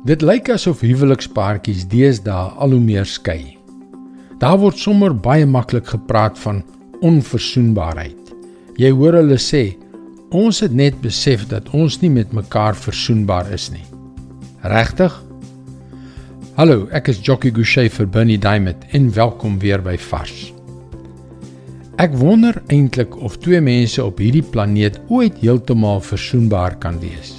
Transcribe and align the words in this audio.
Dit 0.00 0.22
lyk 0.24 0.46
asof 0.48 0.80
huwelikspaartjies 0.80 1.82
deesdae 1.92 2.54
al 2.56 2.72
hoe 2.72 2.80
meer 2.80 3.04
skei. 3.04 3.58
Daar 4.40 4.56
word 4.62 4.78
sommer 4.80 5.12
baie 5.12 5.44
maklik 5.44 5.90
gepraat 5.92 6.38
van 6.40 6.62
onverzoenbaarheid. 7.04 8.30
Jy 8.80 8.94
hoor 8.96 9.18
hulle 9.18 9.36
sê, 9.36 9.74
ons 10.32 10.62
het 10.64 10.72
net 10.72 10.96
besef 11.04 11.44
dat 11.50 11.68
ons 11.76 11.98
nie 12.00 12.08
met 12.14 12.32
mekaar 12.32 12.78
versoenbaar 12.80 13.50
is 13.52 13.68
nie. 13.74 13.84
Regtig? 14.64 15.12
Hallo, 16.56 16.86
ek 16.96 17.12
is 17.12 17.20
Jockey 17.20 17.52
Gouchee 17.52 17.92
vir 17.92 18.08
Bernie 18.08 18.40
Diamond 18.40 18.88
en 18.96 19.12
welkom 19.12 19.60
weer 19.60 19.84
by 19.84 19.98
Vars. 20.00 20.48
Ek 22.00 22.16
wonder 22.16 22.56
eintlik 22.72 23.20
of 23.20 23.36
twee 23.44 23.60
mense 23.60 24.00
op 24.00 24.24
hierdie 24.24 24.46
planeet 24.48 24.96
ooit 25.12 25.44
heeltemal 25.44 26.00
versoenbaar 26.00 26.80
kan 26.80 26.96
wees. 27.04 27.36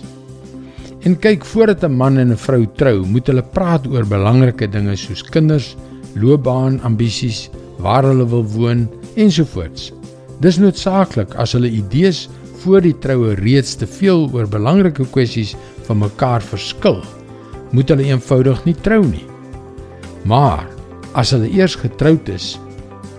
En 1.02 1.16
kyk, 1.18 1.46
voordat 1.46 1.84
'n 1.84 1.98
man 1.98 2.18
en 2.18 2.32
'n 2.32 2.38
vrou 2.38 2.66
trou, 2.76 3.06
moet 3.06 3.28
hulle 3.28 3.44
praat 3.44 3.88
oor 3.88 4.06
belangrike 4.06 4.68
dinge 4.70 4.96
soos 4.96 5.24
kinders, 5.24 5.76
loopbaan, 6.16 6.80
ambisies, 6.82 7.50
waar 7.78 8.04
hulle 8.04 8.28
wil 8.28 8.46
woon 8.46 8.90
ensovoorts. 9.16 9.92
Dis 10.40 10.58
noodsaaklik 10.58 11.36
as 11.36 11.52
hulle 11.54 11.70
idees 11.70 12.30
voor 12.62 12.82
die 12.82 12.98
troue 13.00 13.34
reeds 13.34 13.76
te 13.76 13.88
veel 13.88 14.30
oor 14.34 14.48
belangrike 14.48 15.06
kwessies 15.06 15.56
van 15.88 15.98
mekaar 15.98 16.42
verskil, 16.42 17.02
moet 17.72 17.90
hulle 17.90 18.04
eenvoudig 18.04 18.66
nie 18.66 18.76
trou 18.82 19.06
nie. 19.06 19.26
Maar 20.24 20.68
as 21.14 21.32
hulle 21.32 21.50
eers 21.50 21.76
getroud 21.76 22.30
is, 22.30 22.60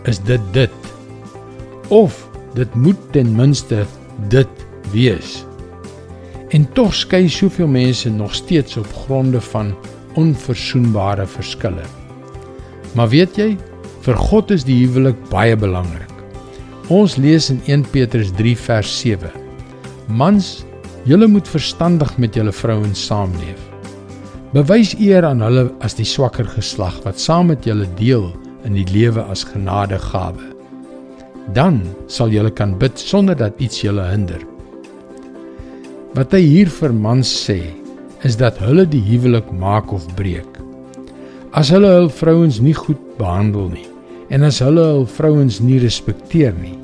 is 0.05 0.19
dit 0.19 0.41
dit. 0.53 0.71
Of 1.89 2.29
dit 2.55 2.75
moet 2.75 2.99
ten 3.12 3.37
minste 3.37 3.87
dit 4.29 4.49
wees. 4.93 5.43
En 6.52 6.66
tog 6.77 6.92
skei 6.95 7.29
soveel 7.33 7.66
mense 7.66 8.11
nog 8.11 8.34
steeds 8.34 8.77
op 8.77 8.88
gronde 9.05 9.41
van 9.41 9.74
onverzoenbare 10.20 11.27
verskille. 11.27 11.84
Maar 12.92 13.09
weet 13.09 13.39
jy, 13.41 13.55
vir 14.05 14.19
God 14.20 14.53
is 14.53 14.67
die 14.69 14.77
huwelik 14.83 15.17
baie 15.31 15.56
belangrik. 15.56 16.11
Ons 16.92 17.17
lees 17.17 17.48
in 17.55 17.62
1 17.70 17.86
Petrus 17.94 18.34
3 18.36 18.53
vers 18.67 18.92
7. 19.00 19.33
Mans, 20.12 20.61
julle 21.09 21.27
moet 21.31 21.48
verstandig 21.48 22.12
met 22.20 22.36
julle 22.36 22.53
vrouens 22.53 23.06
saamleef. 23.06 23.61
Bewys 24.53 24.92
eer 25.00 25.25
aan 25.25 25.41
hulle 25.41 25.70
as 25.81 25.97
die 25.97 26.05
swakker 26.05 26.44
geslag 26.44 26.98
wat 27.06 27.20
saam 27.20 27.48
met 27.48 27.64
julle 27.64 27.89
deel 27.97 28.28
in 28.69 28.77
die 28.77 28.89
lewe 28.92 29.25
as 29.33 29.47
genadegawe. 29.48 30.50
Dan 31.56 31.81
sal 32.12 32.28
julle 32.28 32.53
kan 32.53 32.77
bid 32.78 33.00
sonder 33.00 33.39
dat 33.39 33.56
iets 33.56 33.81
julle 33.81 34.05
hinder. 34.11 34.52
Wat 36.13 36.35
hy 36.37 36.43
hier 36.45 36.69
vir 36.69 36.93
mans 36.93 37.25
sê, 37.25 37.63
is 38.21 38.35
dat 38.37 38.59
hulle 38.61 38.85
die 38.85 39.01
huwelik 39.01 39.47
maak 39.57 39.95
of 39.97 40.05
breek. 40.19 40.59
As 41.57 41.71
hulle 41.73 41.89
hul 41.89 42.11
vrouens 42.13 42.59
nie 42.61 42.75
goed 42.77 43.01
behandel 43.17 43.71
nie 43.73 43.87
en 44.33 44.45
as 44.45 44.59
hulle 44.65 44.85
hul 44.91 45.07
vrouens 45.09 45.59
nie 45.65 45.79
respekteer 45.81 46.53
nie, 46.59 46.75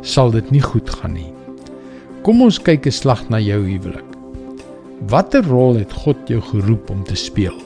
sal 0.00 0.32
dit 0.32 0.48
nie 0.52 0.64
goed 0.64 0.88
gaan 0.88 1.18
nie. 1.18 1.28
Kom 2.24 2.40
ons 2.44 2.56
kyk 2.56 2.88
'n 2.88 2.96
slag 3.00 3.28
na 3.28 3.36
jou 3.36 3.60
huwelik. 3.60 4.08
Watter 5.12 5.44
rol 5.44 5.76
het 5.76 5.92
God 5.92 6.24
jou 6.28 6.40
geroep 6.40 6.88
om 6.88 7.04
te 7.04 7.16
speel? 7.16 7.56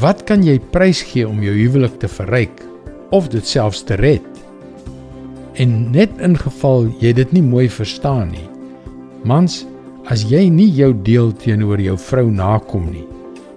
Wat 0.00 0.24
kan 0.24 0.42
jy 0.42 0.58
prys 0.58 1.02
gee 1.02 1.28
om 1.28 1.42
jou 1.42 1.52
huwelik 1.52 2.00
te 2.00 2.08
verryk 2.08 2.64
of 3.12 3.28
dit 3.28 3.46
selfs 3.46 3.84
te 3.84 3.94
red? 3.96 4.24
En 5.60 5.92
net 5.92 6.10
in 6.20 6.36
geval 6.36 6.88
jy 7.00 7.12
dit 7.12 7.32
nie 7.32 7.42
mooi 7.42 7.68
verstaan 7.68 8.30
nie. 8.32 8.48
Mans, 9.24 9.66
As 10.06 10.22
jy 10.30 10.44
nie 10.54 10.68
jou 10.70 10.92
deel 11.02 11.32
teenoor 11.42 11.80
jou 11.82 11.96
vrou 11.98 12.28
nakom 12.30 12.84
nie, 12.92 13.06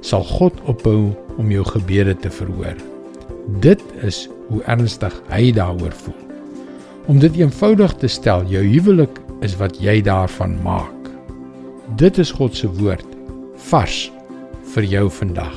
sal 0.01 0.23
God 0.25 0.55
ophou 0.71 1.11
om 1.37 1.51
jou 1.53 1.61
gebede 1.67 2.15
te 2.17 2.31
verhoor. 2.33 2.73
Dit 3.61 3.83
is 4.01 4.23
hoe 4.47 4.63
ernstig 4.65 5.13
hy 5.29 5.51
daaroor 5.53 5.93
voel. 6.01 6.17
Om 7.09 7.21
dit 7.21 7.37
eenvoudig 7.43 7.93
te 8.01 8.09
stel, 8.09 8.47
jou 8.49 8.63
huwelik 8.65 9.21
is 9.45 9.53
wat 9.61 9.77
jy 9.77 9.99
daarvan 10.05 10.57
maak. 10.65 11.11
Dit 12.01 12.17
is 12.17 12.33
God 12.33 12.57
se 12.57 12.69
woord 12.81 13.05
vars 13.69 14.07
vir 14.73 14.89
jou 14.89 15.05
vandag. 15.19 15.53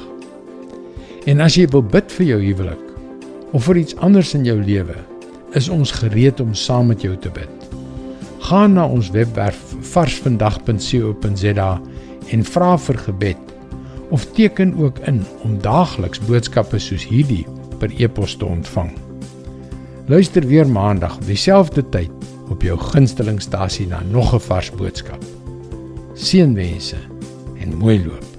En 1.24 1.40
as 1.40 1.56
jy 1.56 1.64
wil 1.72 1.86
bid 1.88 2.12
vir 2.18 2.34
jou 2.34 2.40
huwelik 2.44 2.84
of 3.56 3.64
vir 3.64 3.80
iets 3.80 3.96
anders 4.04 4.36
in 4.36 4.44
jou 4.44 4.60
lewe, 4.60 5.00
is 5.56 5.72
ons 5.72 5.96
gereed 6.04 6.40
om 6.44 6.52
saam 6.52 6.92
met 6.92 7.00
jou 7.04 7.16
te 7.16 7.32
bid 7.32 7.62
gaan 8.42 8.72
na 8.72 8.84
ons 8.86 9.10
webwerf 9.14 9.71
varsvandag.co.za 9.82 11.70
en 12.30 12.44
vra 12.44 12.78
vir 12.78 12.98
gebed 13.06 13.52
of 14.12 14.26
teken 14.36 14.74
ook 14.76 14.98
in 15.08 15.22
om 15.42 15.58
daagliks 15.60 16.20
boodskappe 16.28 16.78
soos 16.78 17.06
hierdie 17.08 17.46
per 17.78 17.92
e-pos 17.96 18.36
te 18.36 18.44
ontvang. 18.44 18.92
Luister 20.06 20.46
weer 20.46 20.68
maandag 20.68 21.16
op 21.16 21.26
dieselfde 21.26 21.88
tyd 21.88 22.10
op 22.52 22.62
jou 22.62 22.76
gunstelingstasie 22.78 23.86
na 23.86 24.02
nog 24.10 24.34
'n 24.34 24.44
vars 24.48 24.70
boodskap. 24.70 25.24
Seënwense 26.14 27.00
en 27.60 27.76
mooi 27.76 28.04
loop. 28.04 28.31